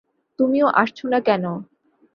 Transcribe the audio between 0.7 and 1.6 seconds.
আসছো না কেন?